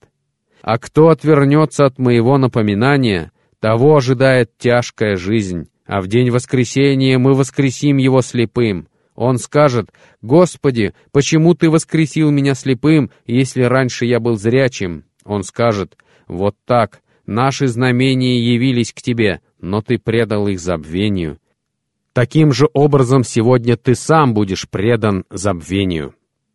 А 0.61 0.77
кто 0.77 1.09
отвернется 1.09 1.85
от 1.85 1.97
моего 1.97 2.37
напоминания, 2.37 3.31
того 3.59 3.95
ожидает 3.95 4.51
тяжкая 4.57 5.15
жизнь, 5.15 5.69
а 5.85 6.01
в 6.01 6.07
день 6.07 6.29
воскресения 6.29 7.17
мы 7.17 7.33
воскресим 7.33 7.97
его 7.97 8.21
слепым. 8.21 8.87
Он 9.15 9.37
скажет, 9.37 9.89
«Господи, 10.21 10.93
почему 11.11 11.55
ты 11.55 11.69
воскресил 11.69 12.29
меня 12.29 12.55
слепым, 12.55 13.09
если 13.25 13.63
раньше 13.63 14.05
я 14.05 14.19
был 14.19 14.35
зрячим?» 14.35 15.05
Он 15.23 15.43
скажет, 15.43 15.97
«Вот 16.27 16.55
так, 16.65 17.01
наши 17.25 17.67
знамения 17.67 18.39
явились 18.39 18.93
к 18.93 19.01
тебе, 19.01 19.41
но 19.59 19.81
ты 19.81 19.97
предал 19.97 20.47
их 20.47 20.59
забвению. 20.59 21.39
Таким 22.13 22.51
же 22.51 22.67
образом 22.73 23.23
сегодня 23.23 23.77
ты 23.77 23.95
сам 23.95 24.33
будешь 24.33 24.67
предан 24.69 25.23
забвению». 25.29 26.13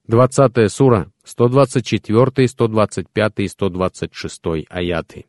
20 0.09 0.71
сура, 0.71 1.12
124, 1.25 2.49
125 2.49 3.33
и 3.37 3.49
126 3.49 4.43
аяты. 4.69 5.27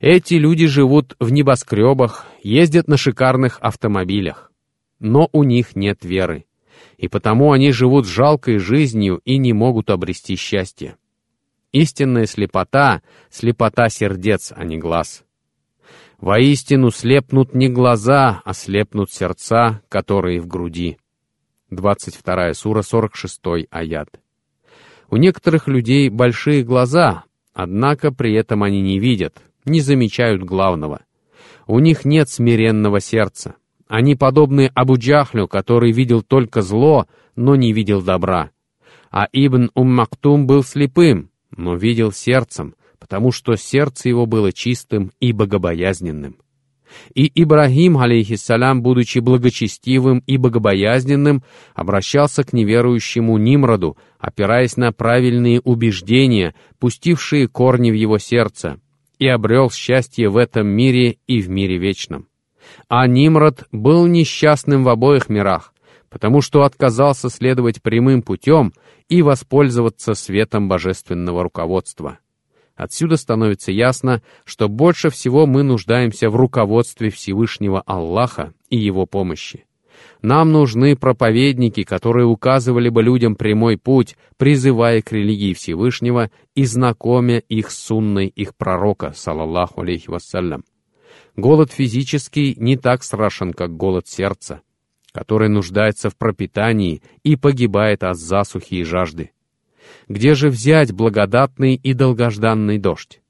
Эти 0.00 0.34
люди 0.34 0.66
живут 0.66 1.16
в 1.18 1.32
небоскребах, 1.32 2.26
ездят 2.42 2.88
на 2.88 2.96
шикарных 2.96 3.58
автомобилях. 3.60 4.52
Но 5.00 5.28
у 5.32 5.42
них 5.42 5.76
нет 5.76 6.04
веры. 6.04 6.44
И 6.96 7.08
потому 7.08 7.52
они 7.52 7.72
живут 7.72 8.06
жалкой 8.06 8.58
жизнью 8.58 9.20
и 9.24 9.38
не 9.38 9.52
могут 9.52 9.90
обрести 9.90 10.36
счастье. 10.36 10.96
Истинная 11.72 12.26
слепота— 12.26 13.02
слепота 13.30 13.88
сердец, 13.88 14.52
а 14.54 14.64
не 14.64 14.78
глаз. 14.78 15.24
Воистину 16.18 16.90
слепнут 16.90 17.54
не 17.54 17.68
глаза, 17.68 18.40
а 18.44 18.52
слепнут 18.54 19.12
сердца, 19.12 19.82
которые 19.88 20.40
в 20.40 20.48
груди. 20.48 20.98
22 21.70 22.54
сура, 22.54 22.82
46 22.82 23.68
аят. 23.70 24.08
У 25.10 25.16
некоторых 25.16 25.68
людей 25.68 26.10
большие 26.10 26.62
глаза, 26.62 27.24
однако 27.54 28.12
при 28.12 28.34
этом 28.34 28.62
они 28.62 28.82
не 28.82 28.98
видят, 28.98 29.38
не 29.64 29.80
замечают 29.80 30.42
главного. 30.42 31.00
У 31.66 31.78
них 31.78 32.04
нет 32.04 32.28
смиренного 32.28 33.00
сердца. 33.00 33.54
Они 33.88 34.14
подобны 34.14 34.70
Абу-Джахлю, 34.74 35.48
который 35.48 35.92
видел 35.92 36.22
только 36.22 36.60
зло, 36.60 37.06
но 37.36 37.56
не 37.56 37.72
видел 37.72 38.02
добра. 38.02 38.50
А 39.10 39.26
Ибн 39.32 39.70
Ум-Мактум 39.74 40.46
был 40.46 40.62
слепым, 40.62 41.30
но 41.56 41.74
видел 41.74 42.12
сердцем, 42.12 42.74
потому 42.98 43.32
что 43.32 43.56
сердце 43.56 44.10
его 44.10 44.26
было 44.26 44.52
чистым 44.52 45.12
и 45.20 45.32
богобоязненным. 45.32 46.36
И 47.14 47.30
Ибрагим, 47.34 47.98
алейхиссалям, 47.98 48.82
будучи 48.82 49.18
благочестивым 49.18 50.22
и 50.26 50.36
богобоязненным, 50.36 51.42
обращался 51.74 52.44
к 52.44 52.52
неверующему 52.52 53.36
Нимроду, 53.38 53.96
опираясь 54.18 54.76
на 54.76 54.92
правильные 54.92 55.60
убеждения, 55.60 56.54
пустившие 56.78 57.48
корни 57.48 57.90
в 57.90 57.94
его 57.94 58.18
сердце, 58.18 58.80
и 59.18 59.26
обрел 59.26 59.70
счастье 59.70 60.28
в 60.28 60.36
этом 60.36 60.68
мире 60.68 61.18
и 61.26 61.40
в 61.40 61.48
мире 61.48 61.78
вечном. 61.78 62.28
А 62.88 63.06
Нимрод 63.06 63.64
был 63.72 64.06
несчастным 64.06 64.84
в 64.84 64.88
обоих 64.88 65.28
мирах, 65.28 65.72
потому 66.10 66.40
что 66.40 66.62
отказался 66.62 67.28
следовать 67.28 67.82
прямым 67.82 68.22
путем 68.22 68.72
и 69.08 69.22
воспользоваться 69.22 70.14
светом 70.14 70.68
божественного 70.68 71.42
руководства. 71.42 72.18
Отсюда 72.78 73.16
становится 73.16 73.72
ясно, 73.72 74.22
что 74.44 74.68
больше 74.68 75.10
всего 75.10 75.46
мы 75.46 75.64
нуждаемся 75.64 76.30
в 76.30 76.36
руководстве 76.36 77.10
Всевышнего 77.10 77.80
Аллаха 77.80 78.54
и 78.70 78.78
Его 78.78 79.04
помощи. 79.04 79.64
Нам 80.22 80.52
нужны 80.52 80.94
проповедники, 80.94 81.82
которые 81.82 82.26
указывали 82.26 82.88
бы 82.88 83.02
людям 83.02 83.34
прямой 83.34 83.78
путь, 83.78 84.16
призывая 84.36 85.02
к 85.02 85.10
религии 85.10 85.54
Всевышнего 85.54 86.30
и 86.54 86.64
знакомя 86.64 87.38
их 87.38 87.72
с 87.72 87.78
сунной 87.78 88.28
их 88.28 88.54
пророка, 88.54 89.12
салаллаху 89.12 89.80
алейхи 89.80 90.08
вассалям. 90.08 90.62
Голод 91.34 91.72
физический 91.72 92.54
не 92.56 92.76
так 92.76 93.02
страшен, 93.02 93.54
как 93.54 93.76
голод 93.76 94.06
сердца, 94.06 94.60
который 95.10 95.48
нуждается 95.48 96.10
в 96.10 96.16
пропитании 96.16 97.02
и 97.24 97.34
погибает 97.34 98.04
от 98.04 98.18
засухи 98.18 98.74
и 98.74 98.84
жажды. 98.84 99.32
Где 100.08 100.34
же 100.34 100.48
взять 100.48 100.92
благодатный 100.92 101.74
и 101.74 101.92
долгожданный 101.92 102.78
дождь? 102.78 103.20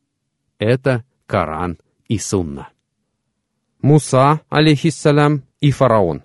Это 0.59 1.05
Коран 1.27 1.79
и 2.09 2.19
Сунна. 2.19 2.69
Муса, 3.81 4.41
алейхиссалям, 4.49 5.45
и 5.61 5.71
фараон. 5.71 6.23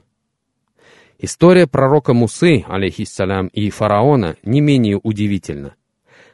История 1.20 1.68
пророка 1.68 2.14
Мусы, 2.14 2.64
алейхиссалям, 2.68 3.48
и 3.48 3.70
фараона 3.70 4.36
не 4.44 4.62
менее 4.62 5.00
удивительна. 5.02 5.76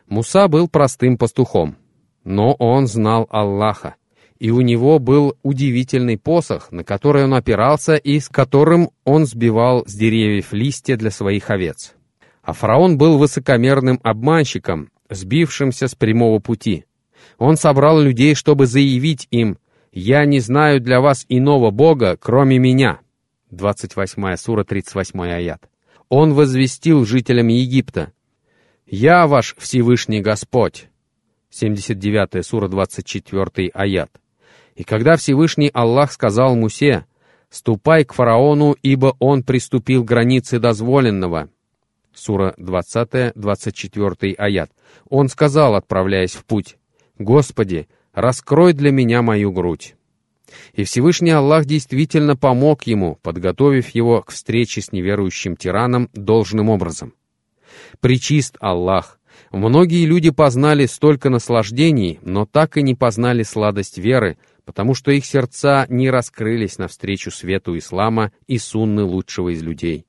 Муса 0.08 0.48
был 0.48 0.68
простым 0.68 1.18
пастухом, 1.18 1.77
но 2.24 2.53
он 2.53 2.88
знал 2.88 3.27
Аллаха, 3.29 3.96
и 4.39 4.50
у 4.50 4.62
него 4.62 5.00
был 5.00 5.38
удивительный 5.44 6.18
посох, 6.18 6.72
на 6.72 6.84
который 6.84 7.25
он 7.25 7.34
опирался 7.34 7.96
и 7.96 8.20
с 8.20 8.29
которым 8.29 8.89
он 9.03 9.25
сбивал 9.25 9.86
с 9.86 9.94
деревьев 9.94 10.53
листья 10.53 10.96
для 10.96 11.12
своих 11.12 11.50
овец. 11.50 11.96
А 12.50 12.53
фараон 12.53 12.98
был 12.98 13.20
высокомерным 13.20 14.00
обманщиком, 14.01 14.89
сбившимся 15.08 15.88
с 15.88 15.94
прямого 15.94 16.39
пути. 16.39 16.86
Он 17.38 17.58
собрал 17.58 18.01
людей, 18.01 18.34
чтобы 18.34 18.65
заявить 18.65 19.27
им 19.29 19.60
«Я 19.91 20.25
не 20.25 20.39
знаю 20.39 20.82
для 20.82 21.00
вас 21.00 21.27
иного 21.29 21.70
Бога, 21.70 22.18
кроме 22.20 22.58
меня». 22.58 23.01
28 23.51 24.36
сура, 24.38 24.63
38 24.63 25.22
аят. 25.22 25.70
Он 26.10 26.34
возвестил 26.34 27.06
жителям 27.06 27.50
Египта 27.50 28.13
«Я 28.88 29.27
ваш 29.27 29.56
Всевышний 29.60 30.22
Господь». 30.22 30.88
79 31.51 32.44
сура, 32.44 32.68
24 32.68 33.70
аят. 33.75 34.10
И 34.74 34.84
когда 34.84 35.18
Всевышний 35.18 35.70
Аллах 35.72 36.12
сказал 36.12 36.56
Мусе 36.56 37.06
«Ступай 37.51 38.06
к 38.06 38.13
фараону, 38.13 38.75
ибо 38.82 39.15
он 39.20 39.44
приступил 39.44 40.03
к 40.03 40.08
границе 40.08 40.58
дозволенного», 40.58 41.50
сура 42.20 42.54
20, 42.58 43.34
24 43.36 44.34
аят. 44.34 44.72
Он 45.10 45.30
сказал, 45.30 45.76
отправляясь 45.76 46.34
в 46.34 46.46
путь, 46.46 46.78
«Господи, 47.18 47.88
раскрой 48.14 48.74
для 48.74 48.92
меня 48.92 49.22
мою 49.22 49.52
грудь». 49.52 49.96
И 50.74 50.84
Всевышний 50.84 51.32
Аллах 51.32 51.66
действительно 51.66 52.36
помог 52.36 52.84
ему, 52.84 53.18
подготовив 53.22 53.90
его 53.90 54.22
к 54.22 54.32
встрече 54.32 54.82
с 54.82 54.92
неверующим 54.92 55.56
тираном 55.56 56.10
должным 56.14 56.70
образом. 56.70 57.14
Причист 58.00 58.58
Аллах. 58.60 59.20
Многие 59.52 60.06
люди 60.06 60.32
познали 60.32 60.86
столько 60.86 61.30
наслаждений, 61.30 62.20
но 62.22 62.46
так 62.46 62.78
и 62.78 62.82
не 62.82 62.96
познали 62.96 63.44
сладость 63.44 63.98
веры, 63.98 64.38
потому 64.66 64.94
что 64.94 65.12
их 65.12 65.26
сердца 65.26 65.86
не 65.90 66.10
раскрылись 66.10 66.78
навстречу 66.78 67.32
свету 67.32 67.78
ислама 67.78 68.32
и 68.48 68.58
сунны 68.58 69.04
лучшего 69.04 69.50
из 69.54 69.64
людей. 69.64 70.06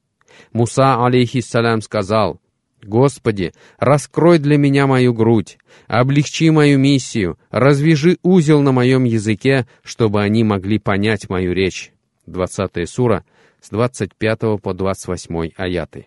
Муса, 0.53 1.05
алейхиссалям, 1.05 1.83
сказал, 1.83 2.41
«Господи, 2.83 3.53
раскрой 3.79 4.39
для 4.39 4.57
меня 4.57 4.87
мою 4.87 5.13
грудь, 5.13 5.59
облегчи 5.87 6.51
мою 6.51 6.79
миссию, 6.79 7.39
развяжи 7.51 8.19
узел 8.23 8.63
на 8.63 8.73
моем 8.73 9.05
языке, 9.05 9.67
чтобы 9.83 10.23
они 10.23 10.45
могли 10.45 10.79
понять 10.79 11.29
мою 11.29 11.53
речь». 11.53 11.93
20 12.27 12.89
сура, 12.89 13.25
с 13.61 13.71
25 13.71 14.61
по 14.63 14.73
28 14.73 15.51
аяты. 15.57 16.07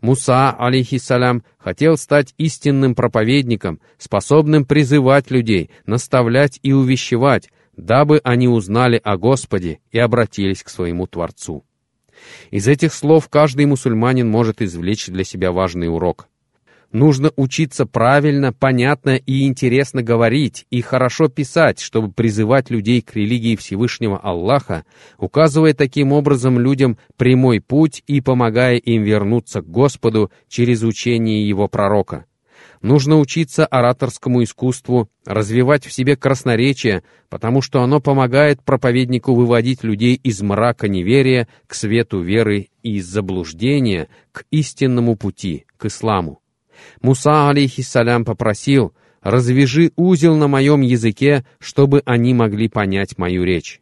Муса, 0.00 0.50
алейхиссалям, 0.50 1.42
хотел 1.58 1.96
стать 1.96 2.34
истинным 2.38 2.94
проповедником, 2.94 3.80
способным 3.98 4.64
призывать 4.64 5.30
людей, 5.30 5.70
наставлять 5.86 6.60
и 6.62 6.72
увещевать, 6.72 7.50
дабы 7.76 8.20
они 8.24 8.48
узнали 8.48 9.00
о 9.02 9.16
Господе 9.16 9.80
и 9.90 9.98
обратились 9.98 10.62
к 10.62 10.68
своему 10.68 11.06
Творцу. 11.06 11.64
Из 12.50 12.68
этих 12.68 12.92
слов 12.92 13.28
каждый 13.28 13.66
мусульманин 13.66 14.28
может 14.28 14.62
извлечь 14.62 15.06
для 15.06 15.24
себя 15.24 15.52
важный 15.52 15.88
урок. 15.88 16.28
Нужно 16.92 17.32
учиться 17.36 17.84
правильно, 17.84 18.52
понятно 18.52 19.16
и 19.16 19.46
интересно 19.46 20.02
говорить 20.02 20.66
и 20.70 20.80
хорошо 20.80 21.28
писать, 21.28 21.80
чтобы 21.80 22.12
призывать 22.12 22.70
людей 22.70 23.02
к 23.02 23.14
религии 23.16 23.56
Всевышнего 23.56 24.18
Аллаха, 24.18 24.84
указывая 25.18 25.74
таким 25.74 26.12
образом 26.12 26.58
людям 26.58 26.96
прямой 27.16 27.60
путь 27.60 28.02
и 28.06 28.20
помогая 28.20 28.76
им 28.76 29.02
вернуться 29.02 29.62
к 29.62 29.70
Господу 29.70 30.30
через 30.48 30.82
учение 30.82 31.46
Его 31.46 31.68
пророка. 31.68 32.24
Нужно 32.82 33.18
учиться 33.18 33.66
ораторскому 33.66 34.42
искусству, 34.42 35.08
развивать 35.24 35.86
в 35.86 35.92
себе 35.92 36.16
красноречие, 36.16 37.02
потому 37.28 37.62
что 37.62 37.82
оно 37.82 38.00
помогает 38.00 38.62
проповеднику 38.62 39.34
выводить 39.34 39.82
людей 39.82 40.14
из 40.22 40.42
мрака 40.42 40.88
неверия 40.88 41.48
к 41.66 41.74
свету 41.74 42.20
веры 42.20 42.68
и 42.82 42.96
из 42.96 43.06
заблуждения 43.06 44.08
к 44.32 44.44
истинному 44.50 45.16
пути, 45.16 45.66
к 45.76 45.86
исламу. 45.86 46.40
Муса, 47.00 47.48
алейхиссалям, 47.48 48.24
попросил, 48.24 48.92
«Развяжи 49.22 49.90
узел 49.96 50.36
на 50.36 50.46
моем 50.46 50.82
языке, 50.82 51.44
чтобы 51.58 52.02
они 52.04 52.32
могли 52.34 52.68
понять 52.68 53.18
мою 53.18 53.42
речь». 53.42 53.80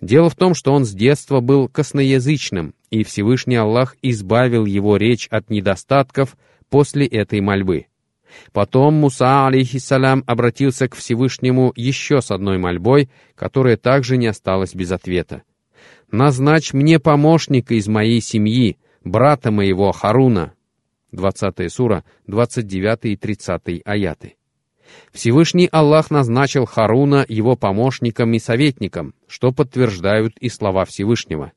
Дело 0.00 0.28
в 0.28 0.36
том, 0.36 0.54
что 0.54 0.72
он 0.72 0.84
с 0.84 0.92
детства 0.92 1.40
был 1.40 1.68
косноязычным, 1.68 2.74
и 2.90 3.04
Всевышний 3.04 3.56
Аллах 3.56 3.96
избавил 4.02 4.66
его 4.66 4.96
речь 4.96 5.26
от 5.30 5.50
недостатков 5.50 6.36
после 6.74 7.06
этой 7.06 7.40
мольбы. 7.40 7.86
Потом 8.52 8.94
Муса, 8.94 9.46
алейхиссалям, 9.46 10.24
обратился 10.26 10.88
к 10.88 10.96
Всевышнему 10.96 11.72
еще 11.76 12.20
с 12.20 12.32
одной 12.32 12.58
мольбой, 12.58 13.10
которая 13.36 13.76
также 13.76 14.16
не 14.16 14.26
осталась 14.26 14.74
без 14.74 14.90
ответа. 14.90 15.44
«Назначь 16.10 16.72
мне 16.72 16.98
помощника 16.98 17.74
из 17.74 17.86
моей 17.86 18.20
семьи, 18.20 18.76
брата 19.04 19.52
моего 19.52 19.92
Харуна». 19.92 20.54
20 21.12 21.72
сура, 21.72 22.02
29 22.26 23.04
и 23.04 23.16
30 23.16 23.82
аяты. 23.84 24.34
Всевышний 25.12 25.68
Аллах 25.70 26.10
назначил 26.10 26.64
Харуна 26.64 27.24
его 27.28 27.54
помощником 27.54 28.32
и 28.32 28.40
советником, 28.40 29.14
что 29.28 29.52
подтверждают 29.52 30.36
и 30.38 30.48
слова 30.48 30.84
Всевышнего. 30.86 31.52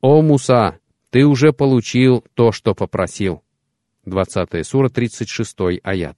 «О, 0.00 0.22
Муса, 0.22 0.78
ты 1.10 1.26
уже 1.26 1.52
получил 1.52 2.24
то, 2.32 2.52
что 2.52 2.74
попросил». 2.74 3.42
20 4.06 4.66
сура, 4.66 4.88
36 4.88 5.56
аят. 5.82 6.16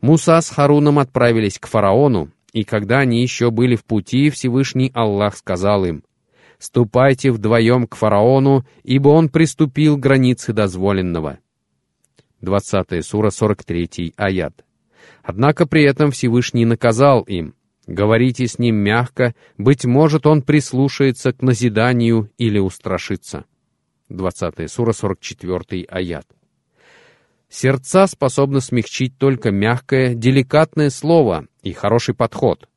Муса 0.00 0.40
с 0.40 0.50
Харуном 0.50 0.98
отправились 0.98 1.58
к 1.58 1.66
фараону, 1.66 2.30
и 2.52 2.64
когда 2.64 3.00
они 3.00 3.22
еще 3.22 3.50
были 3.50 3.76
в 3.76 3.84
пути, 3.84 4.30
Всевышний 4.30 4.90
Аллах 4.94 5.36
сказал 5.36 5.84
им, 5.84 6.02
«Ступайте 6.58 7.30
вдвоем 7.30 7.86
к 7.86 7.94
фараону, 7.94 8.64
ибо 8.82 9.10
он 9.10 9.28
приступил 9.28 9.96
к 9.96 10.00
границе 10.00 10.52
дозволенного». 10.52 11.38
20 12.40 13.04
сура, 13.04 13.30
43 13.30 14.14
аят. 14.16 14.64
Однако 15.22 15.66
при 15.66 15.84
этом 15.84 16.10
Всевышний 16.10 16.64
наказал 16.64 17.22
им, 17.22 17.54
«Говорите 17.86 18.46
с 18.46 18.58
ним 18.58 18.76
мягко, 18.76 19.34
быть 19.56 19.84
может, 19.84 20.26
он 20.26 20.42
прислушается 20.42 21.32
к 21.32 21.42
назиданию 21.42 22.30
или 22.38 22.58
устрашится». 22.58 23.44
20 24.08 24.70
сура, 24.70 24.92
44 24.92 25.84
аят. 25.84 26.26
Сердца 27.48 28.06
способны 28.06 28.60
смягчить 28.60 29.16
только 29.16 29.50
мягкое, 29.50 30.14
деликатное 30.14 30.90
слово 30.90 31.46
и 31.62 31.72
хороший 31.72 32.14
подход. 32.14 32.68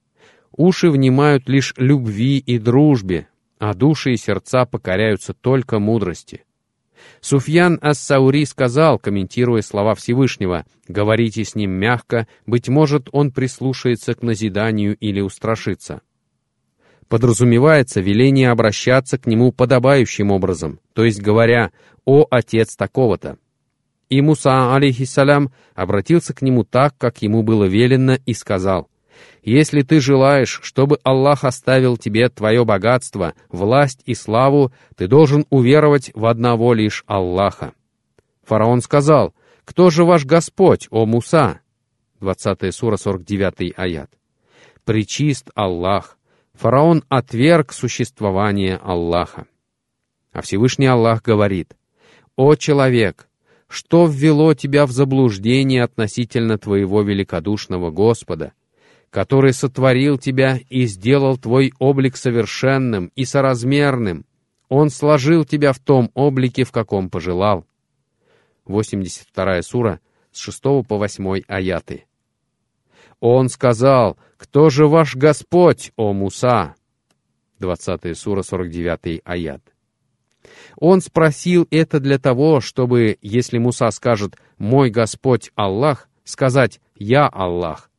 Уши 0.52 0.90
внимают 0.90 1.50
лишь 1.50 1.74
любви 1.78 2.38
и 2.38 2.58
дружбе, 2.58 3.28
а 3.60 3.74
души 3.74 4.14
и 4.14 4.18
сердца 4.18 4.66
покоряются 4.66 5.34
только 5.34 5.80
мудрости. 5.80 6.46
Суфьян 7.20 7.80
Ас-Саури 7.82 8.46
сказал, 8.46 9.00
комментируя 9.00 9.62
слова 9.62 9.96
Всевышнего, 9.96 10.66
«Говорите 10.88 11.44
с 11.44 11.56
ним 11.56 11.72
мягко, 11.72 12.28
быть 12.46 12.70
может, 12.70 13.10
он 13.12 13.32
прислушается 13.32 14.14
к 14.14 14.22
назиданию 14.22 14.96
или 14.98 15.20
устрашится». 15.20 16.02
Подразумевается 17.08 18.00
веление 18.00 18.52
обращаться 18.52 19.18
к 19.18 19.26
нему 19.26 19.52
подобающим 19.52 20.32
образом, 20.32 20.80
то 20.94 21.04
есть 21.04 21.22
говоря 21.22 21.72
«О, 22.06 22.26
отец 22.30 22.76
такого-то». 22.76 23.38
И 24.12 24.20
Муса, 24.20 24.76
алейхиссалям, 24.76 25.54
обратился 25.74 26.34
к 26.34 26.42
нему 26.42 26.66
так, 26.66 26.98
как 26.98 27.22
ему 27.22 27.44
было 27.44 27.64
велено, 27.64 28.18
и 28.26 28.34
сказал, 28.34 28.90
Если 29.42 29.84
ты 29.84 30.02
желаешь, 30.02 30.60
чтобы 30.64 31.00
Аллах 31.04 31.46
оставил 31.46 31.96
тебе 31.96 32.28
твое 32.28 32.66
богатство, 32.66 33.34
власть 33.48 34.02
и 34.06 34.14
славу, 34.14 34.74
ты 34.98 35.08
должен 35.08 35.46
уверовать 35.50 36.12
в 36.14 36.26
одного 36.26 36.74
лишь 36.74 37.06
Аллаха. 37.08 37.72
Фараон 38.44 38.82
сказал, 38.82 39.34
«Кто 39.64 39.90
же 39.90 40.04
ваш 40.04 40.26
Господь, 40.26 40.90
о 40.92 41.06
Муса?» 41.06 41.62
20 42.20 42.76
сура, 42.76 42.98
49 42.98 43.74
аят. 43.78 44.12
«Причист 44.84 45.52
Аллах». 45.56 46.18
Фараон 46.56 47.06
отверг 47.08 47.72
существование 47.72 48.76
Аллаха. 48.76 49.46
А 50.34 50.42
Всевышний 50.42 50.88
Аллах 50.88 51.22
говорит, 51.22 51.78
«О 52.36 52.56
человек, 52.56 53.30
что 53.72 54.06
ввело 54.06 54.54
тебя 54.54 54.86
в 54.86 54.92
заблуждение 54.92 55.84
относительно 55.84 56.58
твоего 56.58 57.04
великодушного 57.04 57.90
Господа, 57.90 58.52
который 59.10 59.54
сотворил 59.54 60.18
тебя 60.18 60.60
и 60.70 60.86
сделал 60.86 61.38
твой 61.38 61.72
облик 61.80 62.18
совершенным 62.18 63.12
и 63.16 63.24
соразмерным. 63.24 64.26
Он 64.68 64.90
сложил 64.90 65.46
тебя 65.46 65.72
в 65.72 65.80
том 65.80 66.12
облике, 66.16 66.66
в 66.66 66.72
каком 66.74 67.10
пожелал. 67.10 67.66
82 68.66 69.62
сура, 69.62 70.02
с 70.34 70.40
6 70.40 70.62
по 70.62 70.98
8 70.98 71.44
аяты. 71.48 72.06
Он 73.22 73.48
сказал, 73.48 74.18
«Кто 74.36 74.70
же 74.70 74.88
ваш 74.88 75.16
Господь, 75.16 75.94
о 75.96 76.12
Муса?» 76.12 76.76
20 77.60 78.18
сура, 78.18 78.42
49 78.42 79.22
аят. 79.24 79.62
Он 80.78 81.02
спросил 81.02 81.68
это 81.72 82.00
для 82.00 82.18
того, 82.18 82.62
чтобы, 82.62 83.18
если 83.22 83.58
Муса 83.58 83.90
скажет 83.92 84.36
«Мой 84.58 84.90
Господь 84.90 85.52
Аллах», 85.56 86.10
сказать 86.24 86.80
«Я 86.96 87.28
Аллах», 87.28 87.92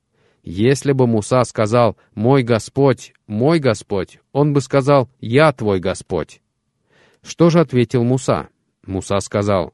если 0.43 0.93
бы 0.93 1.07
Муса 1.07 1.45
сказал 1.45 1.97
«Мой 2.15 2.43
Господь, 2.43 3.13
мой 3.27 3.61
Господь», 3.61 4.19
он 4.33 4.53
бы 4.53 4.61
сказал 4.61 5.09
«Я 5.21 5.53
твой 5.53 5.79
Господь». 5.79 6.41
Что 7.23 7.51
же 7.51 7.61
ответил 7.61 8.03
Муса? 8.03 8.49
Муса 8.85 9.21
сказал 9.21 9.73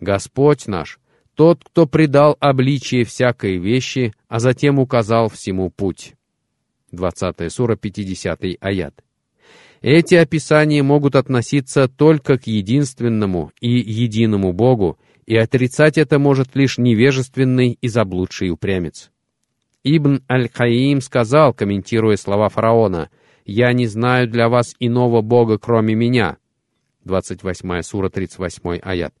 «Господь 0.00 0.66
наш, 0.66 0.98
тот, 1.34 1.62
кто 1.64 1.86
предал 1.86 2.36
обличие 2.40 3.04
всякой 3.04 3.58
вещи, 3.58 4.12
а 4.26 4.40
затем 4.40 4.80
указал 4.80 5.28
всему 5.28 5.70
путь». 5.70 6.14
20 6.90 7.52
сура, 7.52 7.76
50 7.76 8.40
аят. 8.60 9.04
Эти 9.80 10.16
описания 10.16 10.82
могут 10.82 11.14
относиться 11.14 11.88
только 11.88 12.38
к 12.38 12.46
единственному 12.46 13.52
и 13.60 13.70
единому 13.70 14.52
Богу, 14.52 14.98
и 15.26 15.36
отрицать 15.36 15.98
это 15.98 16.18
может 16.18 16.56
лишь 16.56 16.78
невежественный 16.78 17.78
и 17.80 17.88
заблудший 17.88 18.50
упрямец. 18.50 19.10
Ибн 19.84 20.22
Аль-Хаим 20.30 21.00
сказал, 21.00 21.54
комментируя 21.54 22.16
слова 22.16 22.48
фараона, 22.48 23.10
«Я 23.44 23.72
не 23.72 23.86
знаю 23.86 24.28
для 24.28 24.48
вас 24.48 24.74
иного 24.80 25.22
Бога, 25.22 25.58
кроме 25.58 25.94
меня». 25.94 26.38
28 27.04 27.82
сура, 27.82 28.10
38 28.10 28.80
аят. 28.82 29.14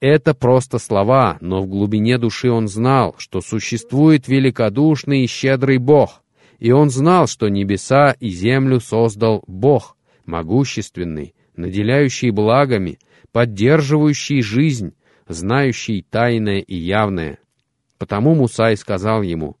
Это 0.00 0.34
просто 0.34 0.78
слова, 0.78 1.38
но 1.40 1.62
в 1.62 1.66
глубине 1.66 2.18
души 2.18 2.50
он 2.50 2.68
знал, 2.68 3.14
что 3.18 3.40
существует 3.40 4.28
великодушный 4.28 5.24
и 5.24 5.26
щедрый 5.28 5.78
Бог, 5.78 6.21
и 6.62 6.70
он 6.70 6.90
знал, 6.90 7.26
что 7.26 7.48
небеса 7.48 8.14
и 8.20 8.28
землю 8.28 8.78
создал 8.78 9.42
Бог, 9.48 9.96
могущественный, 10.26 11.34
наделяющий 11.56 12.30
благами, 12.30 13.00
поддерживающий 13.32 14.42
жизнь, 14.42 14.94
знающий 15.26 16.06
тайное 16.08 16.60
и 16.60 16.76
явное. 16.76 17.40
Потому 17.98 18.36
Мусай 18.36 18.76
сказал 18.76 19.22
ему, 19.22 19.56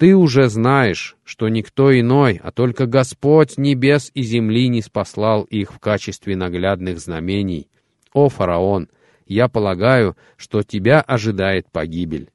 ты 0.00 0.16
уже 0.16 0.48
знаешь, 0.48 1.16
что 1.22 1.48
никто 1.48 1.96
иной, 1.96 2.40
а 2.42 2.50
только 2.50 2.86
Господь 2.86 3.56
небес 3.56 4.10
и 4.12 4.22
земли 4.22 4.66
не 4.66 4.82
спаслал 4.82 5.44
их 5.44 5.72
в 5.72 5.78
качестве 5.78 6.34
наглядных 6.34 6.98
знамений. 6.98 7.68
О, 8.12 8.28
фараон, 8.28 8.88
я 9.28 9.46
полагаю, 9.46 10.16
что 10.36 10.64
тебя 10.64 11.02
ожидает 11.02 11.70
погибель. 11.70 12.30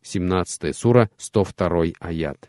17 0.00 0.74
сура, 0.74 1.10
102 1.18 1.88
аят. 2.00 2.48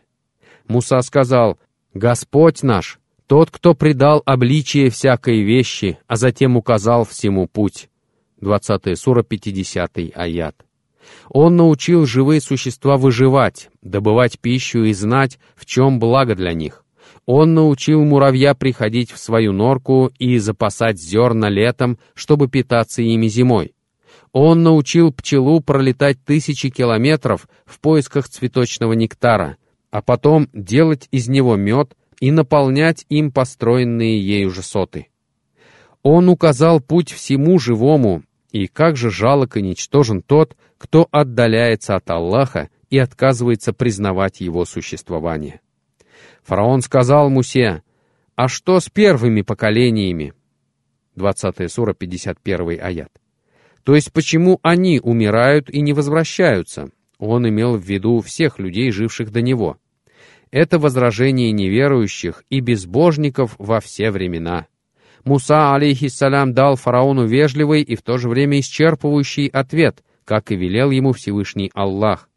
Муса 0.67 1.01
сказал, 1.01 1.57
«Господь 1.93 2.63
наш, 2.63 2.99
тот, 3.27 3.51
кто 3.51 3.73
предал 3.73 4.21
обличие 4.25 4.89
всякой 4.89 5.41
вещи, 5.41 5.97
а 6.07 6.15
затем 6.15 6.57
указал 6.57 7.05
всему 7.05 7.47
путь». 7.47 7.89
20 8.41 8.97
сура, 8.97 9.23
50 9.23 9.97
аят. 10.13 10.55
Он 11.29 11.55
научил 11.55 12.05
живые 12.05 12.41
существа 12.41 12.97
выживать, 12.97 13.69
добывать 13.81 14.39
пищу 14.39 14.83
и 14.83 14.93
знать, 14.93 15.39
в 15.55 15.65
чем 15.65 15.99
благо 15.99 16.35
для 16.35 16.53
них. 16.53 16.83
Он 17.25 17.53
научил 17.53 18.03
муравья 18.05 18.53
приходить 18.53 19.11
в 19.11 19.17
свою 19.17 19.51
норку 19.51 20.11
и 20.19 20.37
запасать 20.37 20.99
зерна 20.99 21.49
летом, 21.49 21.97
чтобы 22.13 22.47
питаться 22.47 23.01
ими 23.01 23.27
зимой. 23.27 23.73
Он 24.31 24.63
научил 24.63 25.11
пчелу 25.11 25.61
пролетать 25.61 26.23
тысячи 26.23 26.69
километров 26.69 27.47
в 27.65 27.79
поисках 27.79 28.29
цветочного 28.29 28.93
нектара, 28.93 29.57
а 29.91 30.01
потом 30.01 30.49
делать 30.53 31.07
из 31.11 31.27
него 31.27 31.55
мед 31.55 31.95
и 32.19 32.31
наполнять 32.31 33.05
им 33.09 33.31
построенные 33.31 34.19
ею 34.19 34.49
же 34.49 34.61
соты. 34.61 35.07
Он 36.03 36.29
указал 36.29 36.79
путь 36.79 37.11
всему 37.11 37.59
живому, 37.59 38.23
и 38.51 38.67
как 38.67 38.95
же 38.95 39.09
жалок 39.09 39.57
и 39.57 39.61
ничтожен 39.61 40.21
тот, 40.21 40.55
кто 40.77 41.07
отдаляется 41.11 41.95
от 41.95 42.09
Аллаха 42.09 42.69
и 42.89 42.97
отказывается 42.97 43.73
признавать 43.73 44.41
его 44.41 44.65
существование. 44.65 45.61
Фараон 46.43 46.81
сказал 46.81 47.29
Мусе, 47.29 47.83
«А 48.35 48.47
что 48.47 48.79
с 48.79 48.89
первыми 48.89 49.41
поколениями?» 49.41 50.33
20 51.15 51.71
сура, 51.71 51.93
51 51.93 52.79
аят. 52.81 53.11
То 53.83 53.95
есть 53.95 54.13
почему 54.13 54.59
они 54.61 54.99
умирают 54.99 55.69
и 55.69 55.81
не 55.81 55.93
возвращаются? 55.93 56.89
Он 57.19 57.47
имел 57.47 57.77
в 57.77 57.83
виду 57.83 58.21
всех 58.21 58.59
людей, 58.59 58.91
живших 58.91 59.31
до 59.31 59.41
него. 59.41 59.77
Это 60.51 60.79
возражение 60.79 61.51
неверующих 61.51 62.43
и 62.49 62.59
безбожников 62.59 63.55
во 63.57 63.79
все 63.79 64.11
времена. 64.11 64.67
Муса, 65.23 65.73
алейхиссалям, 65.73 66.53
дал 66.53 66.75
фараону 66.75 67.25
вежливый 67.25 67.81
и 67.81 67.95
в 67.95 68.01
то 68.01 68.17
же 68.17 68.29
время 68.29 68.59
исчерпывающий 68.59 69.47
ответ, 69.47 70.03
как 70.23 70.51
и 70.51 70.55
велел 70.55 70.91
ему 70.91 71.11
Всевышний 71.11 71.69
Аллах. 71.73 72.29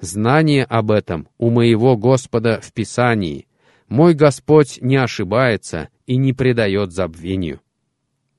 Знание 0.00 0.64
об 0.64 0.90
этом 0.90 1.28
у 1.38 1.50
моего 1.50 1.96
Господа 1.96 2.60
в 2.60 2.72
Писании. 2.72 3.46
Мой 3.88 4.14
Господь 4.14 4.78
не 4.80 4.96
ошибается 4.96 5.88
и 6.06 6.16
не 6.16 6.32
предает 6.32 6.92
забвению. 6.92 7.60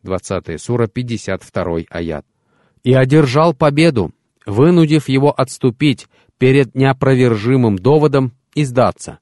20 0.02 0.62
сура, 0.62 0.88
52 0.88 1.84
аят. 1.90 2.26
«И 2.84 2.94
одержал 2.94 3.54
победу, 3.54 4.12
вынудив 4.46 5.10
его 5.10 5.32
отступить 5.32 6.08
перед 6.38 6.76
неопровержимым 6.76 7.78
доводом 7.78 8.34
и 8.54 8.64
сдаться, 8.64 9.20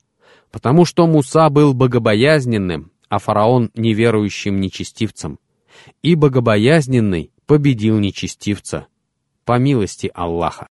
потому 0.52 0.86
что 0.86 1.08
Муса 1.08 1.50
был 1.50 1.74
богобоязненным, 1.74 2.92
а 3.10 3.20
фараон 3.20 3.72
неверующим 3.76 4.60
нечестивцем. 4.60 5.40
И 6.02 6.16
богобоязненный 6.16 7.32
победил 7.46 8.00
нечестивца, 8.00 8.88
по 9.46 9.58
милости 9.58 10.12
Аллаха. 10.14 10.68